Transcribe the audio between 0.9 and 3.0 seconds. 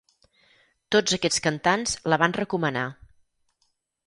Tots aquests cantants la van recomanar.